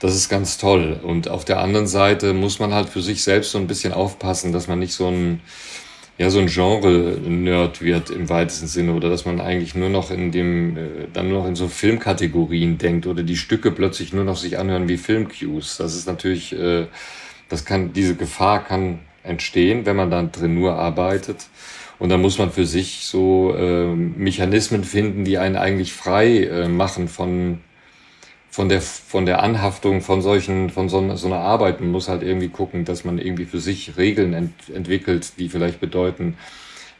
[0.00, 1.00] das ist ganz toll.
[1.02, 4.52] Und auf der anderen Seite muss man halt für sich selbst so ein bisschen aufpassen,
[4.52, 5.40] dass man nicht so ein,
[6.18, 10.30] ja, so ein Genre-Nerd wird im weitesten Sinne oder dass man eigentlich nur noch in
[10.30, 14.36] dem, äh, dann nur noch in so Filmkategorien denkt oder die Stücke plötzlich nur noch
[14.36, 15.78] sich anhören wie Filmcues.
[15.78, 16.84] Das ist natürlich, äh,
[17.48, 21.46] das kann, diese Gefahr kann entstehen, wenn man dann drin nur arbeitet.
[21.98, 26.68] Und da muss man für sich so äh, Mechanismen finden, die einen eigentlich frei äh,
[26.68, 27.58] machen von,
[28.50, 31.80] von, der, von der Anhaftung von solchen, von so, so einer Arbeit.
[31.80, 35.80] Man muss halt irgendwie gucken, dass man irgendwie für sich Regeln ent, entwickelt, die vielleicht
[35.80, 36.36] bedeuten,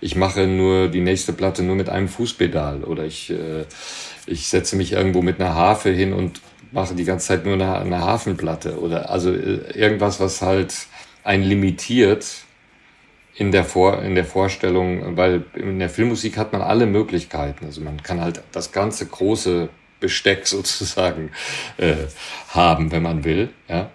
[0.00, 3.64] ich mache nur die nächste Platte nur mit einem Fußpedal oder ich, äh,
[4.26, 7.78] ich setze mich irgendwo mit einer Harfe hin und mache die ganze Zeit nur eine,
[7.78, 10.74] eine Hafenplatte oder also äh, irgendwas, was halt
[11.24, 12.26] einen limitiert
[13.34, 17.66] in der, Vor in der Vorstellung, weil in der Filmmusik hat man alle Möglichkeiten.
[17.66, 19.68] Also man kann halt das ganze große
[20.00, 21.30] Besteck sozusagen
[21.76, 21.94] äh,
[22.48, 23.50] haben, wenn man will.
[23.68, 23.90] Ja?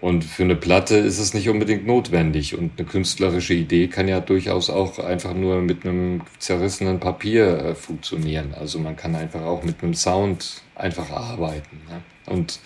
[0.00, 2.56] Und für eine Platte ist es nicht unbedingt notwendig.
[2.56, 7.74] Und eine künstlerische Idee kann ja durchaus auch einfach nur mit einem zerrissenen Papier äh,
[7.74, 8.54] funktionieren.
[8.54, 11.80] Also man kann einfach auch mit einem Sound einfach arbeiten.
[11.88, 12.00] Ja?
[12.32, 12.60] Und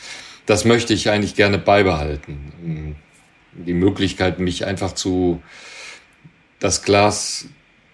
[0.46, 2.96] das möchte ich eigentlich gerne beibehalten.
[3.66, 5.42] Die Möglichkeit, mich einfach zu,
[6.60, 7.46] das Glas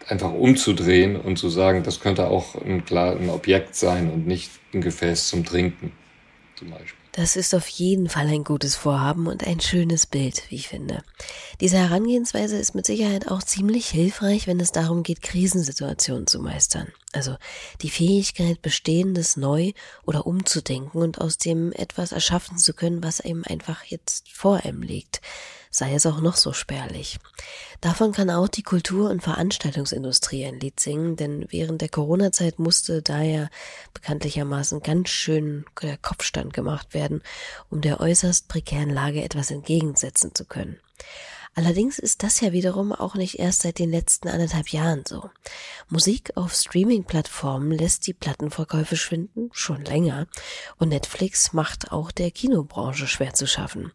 [0.06, 4.80] einfach umzudrehen und zu sagen, das könnte auch ein, ein Objekt sein und nicht ein
[4.80, 5.92] Gefäß zum Trinken,
[6.56, 6.98] zum Beispiel.
[7.12, 11.04] Das ist auf jeden Fall ein gutes Vorhaben und ein schönes Bild, wie ich finde.
[11.60, 16.88] Diese Herangehensweise ist mit Sicherheit auch ziemlich hilfreich, wenn es darum geht, Krisensituationen zu meistern.
[17.14, 17.36] Also
[17.80, 19.72] die Fähigkeit, Bestehendes neu
[20.04, 24.82] oder umzudenken und aus dem etwas erschaffen zu können, was einem einfach jetzt vor einem
[24.82, 25.20] liegt
[25.74, 27.18] sei es auch noch so spärlich.
[27.80, 33.02] Davon kann auch die Kultur- und Veranstaltungsindustrie ein Lied singen, denn während der Corona-Zeit musste
[33.02, 33.50] daher
[33.92, 37.22] bekanntlichermaßen ganz schön der Kopfstand gemacht werden,
[37.70, 40.78] um der äußerst prekären Lage etwas entgegensetzen zu können.
[41.56, 45.30] Allerdings ist das ja wiederum auch nicht erst seit den letzten anderthalb Jahren so.
[45.88, 50.26] Musik auf Streaming-Plattformen lässt die Plattenverkäufe schwinden, schon länger,
[50.78, 53.92] und Netflix macht auch der Kinobranche schwer zu schaffen.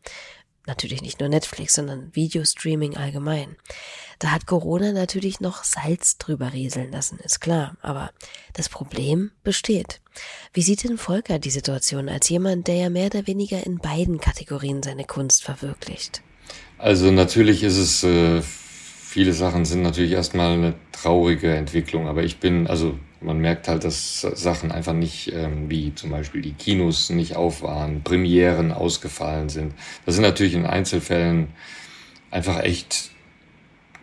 [0.68, 3.58] Natürlich nicht nur Netflix, sondern Videostreaming allgemein.
[4.20, 7.76] Da hat Corona natürlich noch Salz drüber rieseln lassen, ist klar.
[7.82, 8.12] Aber
[8.54, 10.00] das Problem besteht.
[10.54, 14.20] Wie sieht denn Volker die Situation als jemand, der ja mehr oder weniger in beiden
[14.20, 16.22] Kategorien seine Kunst verwirklicht?
[16.80, 22.40] Also natürlich ist es, äh, viele Sachen sind natürlich erstmal eine traurige Entwicklung, aber ich
[22.40, 27.10] bin, also man merkt halt, dass Sachen einfach nicht, ähm, wie zum Beispiel die Kinos
[27.10, 29.74] nicht auf waren, Premieren ausgefallen sind.
[30.06, 31.50] Das sind natürlich in Einzelfällen
[32.32, 33.12] einfach echt,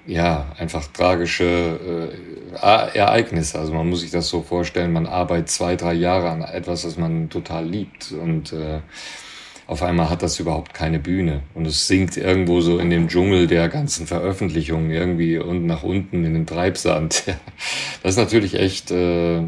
[0.06, 2.12] ja, einfach tragische
[2.52, 3.58] äh, Ereignisse.
[3.58, 6.98] Also man muss sich das so vorstellen, man arbeitet zwei, drei Jahre an etwas, das
[6.98, 8.80] man total liebt und äh,
[9.66, 11.42] auf einmal hat das überhaupt keine Bühne.
[11.54, 16.24] Und es sinkt irgendwo so in dem Dschungel der ganzen Veröffentlichungen irgendwie und nach unten
[16.24, 17.24] in den Treibsand.
[18.02, 19.42] Das ist natürlich echt, äh,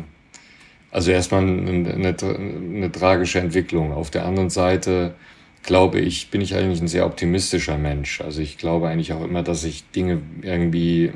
[0.90, 3.92] also erstmal eine, eine, eine tragische Entwicklung.
[3.92, 5.14] Auf der anderen Seite
[5.62, 8.20] glaube ich, bin ich eigentlich ein sehr optimistischer Mensch.
[8.20, 11.12] Also ich glaube eigentlich auch immer, dass sich Dinge irgendwie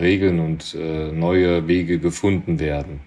[0.00, 3.00] regeln und äh, neue Wege gefunden werden.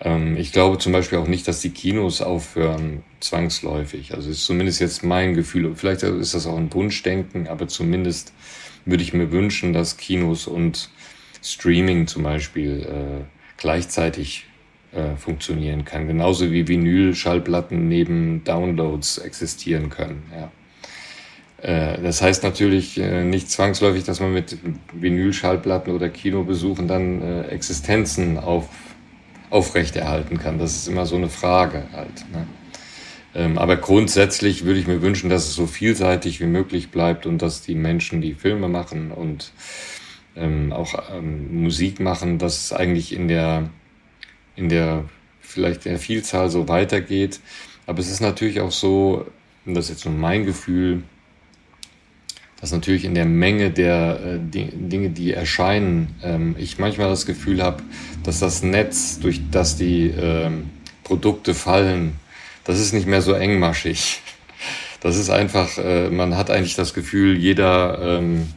[0.00, 4.14] Ähm, ich glaube zum Beispiel auch nicht, dass die Kinos aufhören, zwangsläufig.
[4.14, 5.74] Also ist zumindest jetzt mein Gefühl.
[5.74, 8.32] Vielleicht ist das auch ein Wunschdenken, aber zumindest
[8.84, 10.90] würde ich mir wünschen, dass Kinos und
[11.42, 13.24] Streaming zum Beispiel äh,
[13.56, 14.46] gleichzeitig
[14.92, 16.06] äh, funktionieren kann.
[16.06, 20.22] Genauso wie Vinyl-Schallplatten neben Downloads existieren können.
[20.32, 20.52] Ja.
[21.64, 24.58] Äh, das heißt natürlich äh, nicht zwangsläufig, dass man mit
[24.92, 28.68] Vinyl-Schallplatten oder Kinobesuchen dann äh, Existenzen auf
[29.54, 30.58] aufrechterhalten kann.
[30.58, 32.24] Das ist immer so eine Frage halt.
[32.32, 32.46] Ne?
[33.36, 37.40] Ähm, aber grundsätzlich würde ich mir wünschen, dass es so vielseitig wie möglich bleibt und
[37.40, 39.52] dass die Menschen, die Filme machen und
[40.34, 43.70] ähm, auch ähm, Musik machen, dass es eigentlich in der,
[44.56, 45.04] in der,
[45.40, 47.38] vielleicht der Vielzahl so weitergeht.
[47.86, 49.24] Aber es ist natürlich auch so,
[49.66, 51.04] und das ist jetzt nur mein Gefühl,
[52.60, 57.62] dass natürlich in der Menge der äh, Dinge, die erscheinen, ähm, ich manchmal das Gefühl
[57.62, 57.82] habe,
[58.22, 60.70] dass das Netz, durch das die ähm,
[61.02, 62.14] Produkte fallen,
[62.64, 64.20] das ist nicht mehr so engmaschig.
[65.00, 68.48] Das ist einfach, äh, man hat eigentlich das Gefühl, jeder, ähm,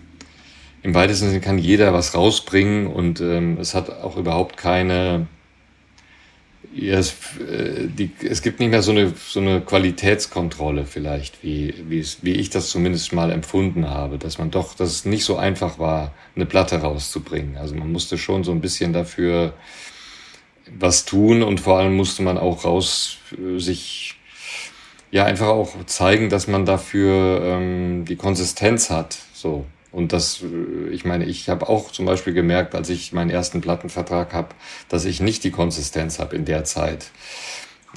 [0.82, 5.28] im weitesten Sinne kann jeder was rausbringen und ähm, es hat auch überhaupt keine
[6.78, 11.74] ja, es, äh, die, es gibt nicht mehr so eine, so eine Qualitätskontrolle vielleicht, wie,
[11.90, 15.26] wie, es, wie ich das zumindest mal empfunden habe, dass man doch, dass es nicht
[15.26, 17.58] so einfach war, eine Platte rauszubringen.
[17.58, 19.54] Also man musste schon so ein bisschen dafür
[20.78, 24.16] was tun und vor allem musste man auch raus äh, sich
[25.10, 29.18] ja einfach auch zeigen, dass man dafür ähm, die Konsistenz hat.
[29.34, 33.30] So und das, äh, ich meine, ich habe auch zum Beispiel gemerkt, als ich meinen
[33.30, 34.50] ersten Plattenvertrag habe,
[34.90, 37.12] dass ich nicht die Konsistenz habe in der Zeit,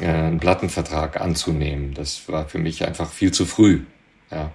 [0.00, 1.94] äh, einen Plattenvertrag anzunehmen.
[1.94, 3.80] Das war für mich einfach viel zu früh.
[4.30, 4.52] Ja.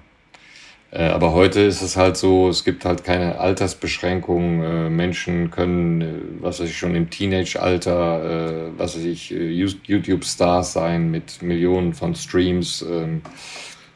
[0.92, 4.64] Äh, aber heute ist es halt so, es gibt halt keine Altersbeschränkungen.
[4.64, 11.42] Äh, Menschen können, was weiß ich, schon im Teenage-Alter, was weiß ich, YouTube-Stars sein mit
[11.42, 12.82] Millionen von Streams.
[12.82, 13.22] Ähm,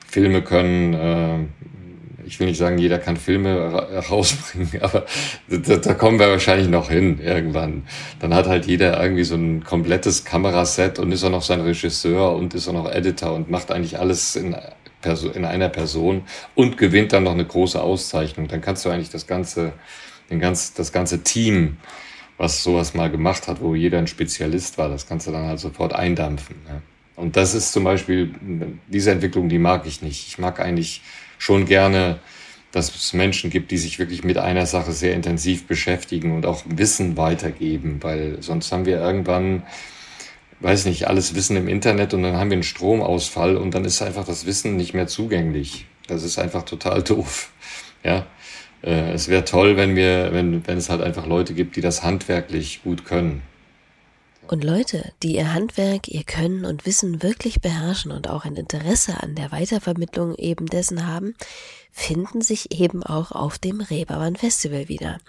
[0.05, 1.51] Filme können,
[2.29, 3.71] ich will nicht sagen, jeder kann Filme
[4.09, 5.05] rausbringen, aber
[5.47, 7.87] da, da, kommen wir wahrscheinlich noch hin irgendwann.
[8.19, 12.35] Dann hat halt jeder irgendwie so ein komplettes Kameraset und ist auch noch sein Regisseur
[12.35, 14.55] und ist auch noch Editor und macht eigentlich alles in
[15.33, 16.23] in einer Person
[16.55, 18.49] und gewinnt dann noch eine große Auszeichnung.
[18.49, 19.71] Dann kannst du eigentlich das ganze,
[20.29, 21.77] den ganz, das ganze Team,
[22.37, 25.59] was sowas mal gemacht hat, wo jeder ein Spezialist war, das kannst du dann halt
[25.59, 26.57] sofort eindampfen.
[26.67, 26.81] Ne?
[27.15, 28.35] Und das ist zum Beispiel,
[28.87, 30.27] diese Entwicklung, die mag ich nicht.
[30.27, 31.01] Ich mag eigentlich
[31.39, 32.19] schon gerne,
[32.71, 36.61] dass es Menschen gibt, die sich wirklich mit einer Sache sehr intensiv beschäftigen und auch
[36.67, 39.63] Wissen weitergeben, weil sonst haben wir irgendwann
[40.59, 44.01] weiß nicht, alles Wissen im Internet und dann haben wir einen Stromausfall und dann ist
[44.01, 45.85] einfach das Wissen nicht mehr zugänglich.
[46.07, 47.51] Das ist einfach total doof.
[48.03, 48.25] Ja,
[48.83, 52.03] äh, es wäre toll, wenn wir, wenn, wenn es halt einfach Leute gibt, die das
[52.03, 53.41] handwerklich gut können.
[54.49, 59.21] Und Leute, die ihr Handwerk, ihr Können und Wissen wirklich beherrschen und auch ein Interesse
[59.21, 61.35] an der Weitervermittlung eben dessen haben,
[61.91, 65.19] finden sich eben auch auf dem Reeperbahn Festival wieder.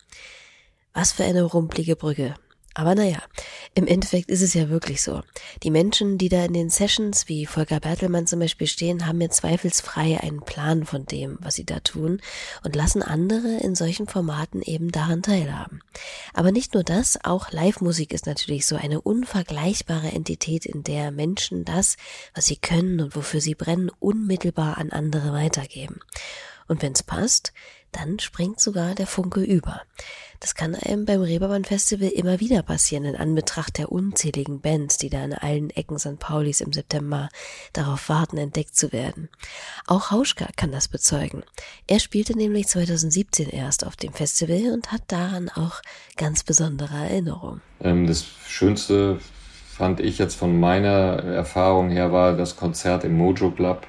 [0.94, 2.35] Was für eine rumpelige Brücke.
[2.74, 3.18] Aber naja,
[3.74, 5.22] im Endeffekt ist es ja wirklich so.
[5.64, 9.30] Die Menschen, die da in den Sessions wie Volker Bertelmann zum Beispiel stehen, haben mir
[9.30, 12.20] zweifelsfrei einen Plan von dem, was sie da tun
[12.62, 15.83] und lassen andere in solchen Formaten eben daran teilhaben.
[16.33, 21.64] Aber nicht nur das, auch Live-Musik ist natürlich so eine unvergleichbare Entität, in der Menschen
[21.64, 21.96] das,
[22.35, 26.00] was sie können und wofür sie brennen, unmittelbar an andere weitergeben.
[26.68, 27.52] Und wenn's passt,
[27.90, 29.83] dann springt sogar der Funke über.
[30.40, 35.11] Das kann einem beim Reeperbahn Festival immer wieder passieren in Anbetracht der unzähligen Bands, die
[35.11, 36.18] da in allen Ecken St.
[36.18, 37.29] Paulis im September
[37.74, 39.29] darauf warten, entdeckt zu werden.
[39.87, 41.42] Auch Hauschka kann das bezeugen.
[41.87, 45.83] Er spielte nämlich 2017 erst auf dem Festival und hat daran auch
[46.16, 47.61] ganz besondere Erinnerungen.
[47.83, 49.20] Ähm, das Schönste
[49.68, 53.87] fand ich jetzt von meiner Erfahrung her war das Konzert im Mojo Club.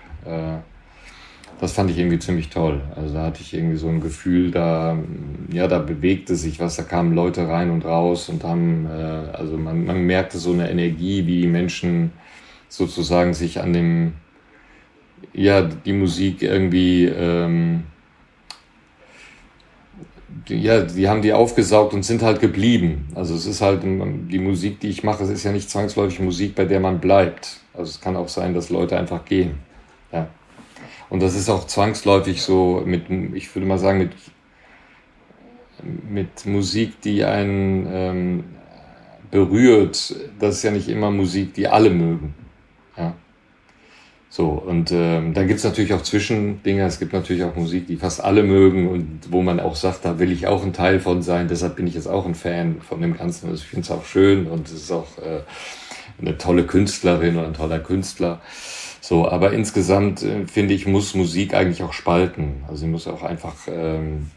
[1.62, 2.82] Das fand ich irgendwie ziemlich toll.
[2.96, 4.98] Also da hatte ich irgendwie so ein Gefühl, da,
[5.54, 8.90] ja, da bewegte sich was, da kamen Leute rein und raus und haben, äh,
[9.32, 12.14] also man, man merkte so eine Energie, wie die Menschen
[12.68, 14.14] sozusagen sich an dem,
[15.34, 17.84] ja, die Musik irgendwie, ähm,
[20.48, 23.08] ja, die haben die aufgesaugt und sind halt geblieben.
[23.14, 26.56] Also es ist halt die Musik, die ich mache, es ist ja nicht zwangsläufig Musik,
[26.56, 27.60] bei der man bleibt.
[27.76, 29.60] Also es kann auch sein, dass Leute einfach gehen.
[30.12, 30.28] Ja.
[31.12, 34.12] Und das ist auch zwangsläufig so mit, ich würde mal sagen, mit,
[36.10, 38.44] mit Musik, die einen ähm,
[39.30, 40.16] berührt.
[40.40, 42.34] Das ist ja nicht immer Musik, die alle mögen.
[42.96, 43.14] Ja.
[44.30, 46.86] So, und ähm, dann gibt's natürlich auch Zwischendinger.
[46.86, 50.18] Es gibt natürlich auch Musik, die fast alle mögen und wo man auch sagt, da
[50.18, 51.50] will ich auch ein Teil von sein.
[51.50, 53.50] Deshalb bin ich jetzt auch ein Fan von dem Ganzen.
[53.50, 55.42] Also ich finde es auch schön und es ist auch äh,
[56.22, 58.40] eine tolle Künstlerin oder ein toller Künstler.
[59.02, 62.64] So, aber insgesamt äh, finde ich, muss Musik eigentlich auch spalten.
[62.68, 64.30] Also sie muss auch einfach ähm,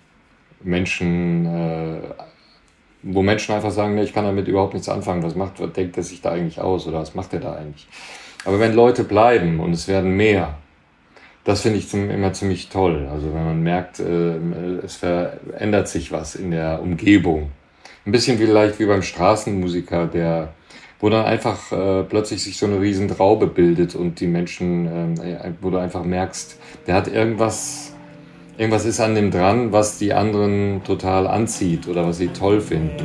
[0.62, 1.98] Menschen, äh,
[3.02, 5.22] wo Menschen einfach sagen, nee, ich kann damit überhaupt nichts anfangen.
[5.22, 7.86] Was macht, was denkt er sich da eigentlich aus oder was macht er da eigentlich?
[8.46, 10.56] Aber wenn Leute bleiben und es werden mehr,
[11.44, 13.06] das finde ich zum, immer ziemlich toll.
[13.12, 14.36] Also wenn man merkt, äh,
[14.82, 17.50] es verändert sich was in der Umgebung.
[18.06, 20.54] Ein bisschen vielleicht wie beim Straßenmusiker, der
[21.04, 25.52] wo dann einfach äh, plötzlich sich so eine riesen Traube bildet und die Menschen, äh,
[25.60, 27.92] wo du einfach merkst, der hat irgendwas,
[28.56, 33.04] irgendwas ist an dem dran, was die anderen total anzieht oder was sie toll finden.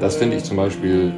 [0.00, 1.12] Das finde ich zum Beispiel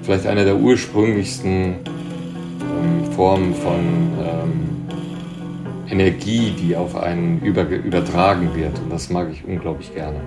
[0.00, 3.80] vielleicht eine der ursprünglichsten ähm, Formen von
[4.24, 4.86] ähm,
[5.90, 8.78] Energie, die auf einen über, übertragen wird.
[8.78, 10.22] Und das mag ich unglaublich gerne.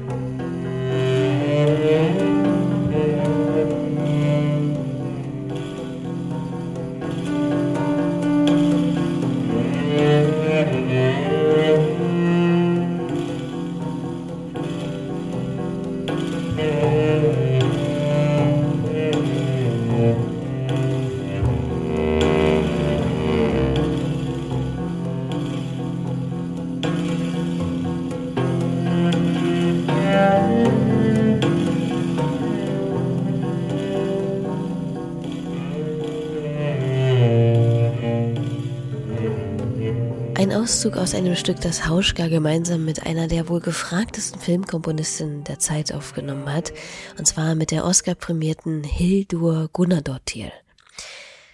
[41.07, 46.51] Aus einem Stück, das Hauschka gemeinsam mit einer der wohl gefragtesten Filmkomponistinnen der Zeit aufgenommen
[46.51, 46.73] hat,
[47.17, 50.51] und zwar mit der Oscar-prämierten Hildur Gunnardóttir.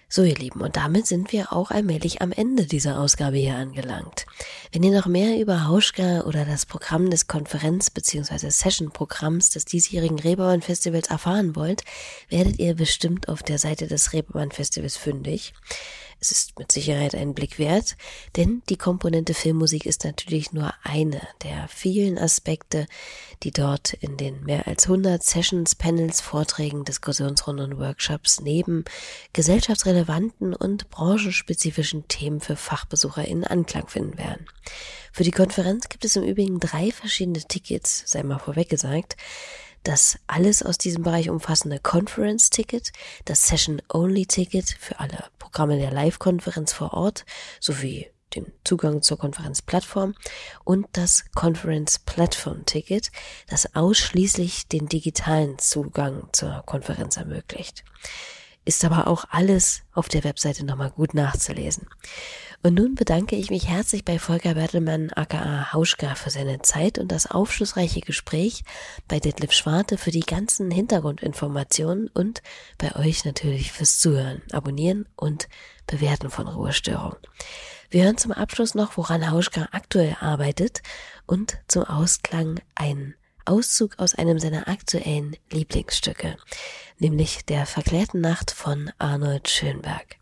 [0.08, 4.26] So, ihr Lieben, und damit sind wir auch allmählich am Ende dieser Ausgabe hier angelangt.
[4.72, 8.50] Wenn ihr noch mehr über Hauschka oder das Programm des Konferenz- bzw.
[8.50, 11.84] Session-Programms des diesjährigen Reeperbahn-Festivals erfahren wollt,
[12.28, 15.54] werdet ihr bestimmt auf der Seite des Reeperbahn-Festivals fündig.
[16.24, 17.98] Es ist mit Sicherheit einen Blick wert,
[18.36, 22.86] denn die Komponente Filmmusik ist natürlich nur eine der vielen Aspekte,
[23.42, 28.86] die dort in den mehr als 100 Sessions, Panels, Vorträgen, Diskussionsrunden und Workshops neben
[29.34, 34.46] gesellschaftsrelevanten und branchenspezifischen Themen für FachbesucherInnen Anklang finden werden.
[35.12, 39.18] Für die Konferenz gibt es im Übrigen drei verschiedene Tickets, sei mal vorweg gesagt
[39.84, 42.92] das alles aus diesem Bereich umfassende Conference-Ticket,
[43.26, 47.24] das Session-Only-Ticket für alle Programme der Live-Konferenz vor Ort
[47.60, 50.14] sowie den Zugang zur Konferenzplattform
[50.64, 53.12] und das Conference Platform Ticket,
[53.48, 57.84] das ausschließlich den digitalen Zugang zur Konferenz ermöglicht.
[58.64, 61.86] Ist aber auch alles auf der Webseite nochmal gut nachzulesen.
[62.62, 67.12] Und nun bedanke ich mich herzlich bei Volker Bertelmann aka Hauschka für seine Zeit und
[67.12, 68.64] das aufschlussreiche Gespräch,
[69.06, 72.42] bei Detlef Schwarte für die ganzen Hintergrundinformationen und
[72.78, 75.46] bei euch natürlich fürs Zuhören, Abonnieren und
[75.86, 77.16] Bewerten von Ruhestörung.
[77.90, 80.80] Wir hören zum Abschluss noch, woran Hauschka aktuell arbeitet
[81.26, 86.36] und zum Ausklang ein Auszug aus einem seiner aktuellen Lieblingsstücke,
[86.98, 90.16] nämlich der verklärten Nacht von Arnold Schönberg.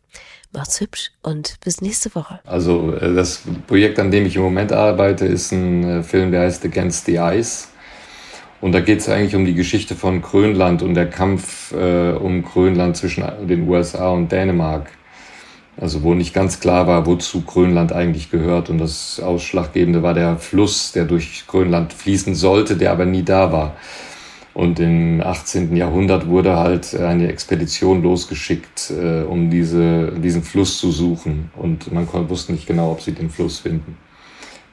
[0.52, 2.40] Macht's hübsch und bis nächste Woche.
[2.44, 6.42] Also äh, das Projekt, an dem ich im Moment arbeite, ist ein äh, Film, der
[6.42, 7.68] heißt Against the Ice.
[8.60, 12.42] Und da geht es eigentlich um die Geschichte von Grönland und der Kampf äh, um
[12.42, 14.90] Grönland zwischen den USA und Dänemark.
[15.76, 18.68] Also wo nicht ganz klar war, wozu Grönland eigentlich gehört.
[18.70, 23.52] Und das Ausschlaggebende war der Fluss, der durch Grönland fließen sollte, der aber nie da
[23.52, 23.74] war.
[24.54, 25.74] Und im 18.
[25.74, 31.50] Jahrhundert wurde halt eine Expedition losgeschickt, äh, um diese, diesen Fluss zu suchen.
[31.56, 33.96] Und man wusste nicht genau, ob sie den Fluss finden.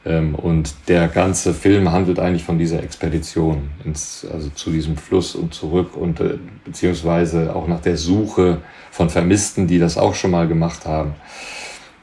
[0.06, 5.36] Ähm, und der ganze Film handelt eigentlich von dieser Expedition, ins, also zu diesem Fluss
[5.36, 8.60] und zurück und äh, beziehungsweise auch nach der Suche
[8.92, 11.16] von Vermissten, die das auch schon mal gemacht haben.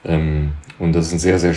[0.04, 1.54] Ähm, und das ist ein sehr, sehr,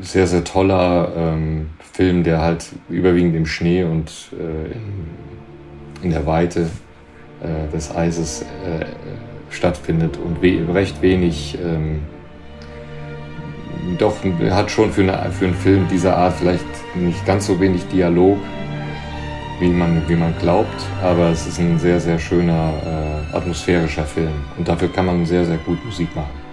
[0.00, 6.68] sehr, sehr toller ähm, Film, der halt überwiegend im Schnee und äh, in, der Weite
[7.42, 8.44] äh, des Eises
[9.50, 11.56] stattfindet und recht wenig,
[13.98, 14.16] doch
[14.50, 16.64] hat schon für, eine, für einen Film dieser Art vielleicht
[16.94, 18.38] nicht ganz so wenig Dialog,
[19.60, 24.32] wie man, wie man glaubt, aber es ist ein sehr, sehr schöner, äh, atmosphärischer Film
[24.58, 26.45] und dafür kann man sehr, sehr gut Musik machen.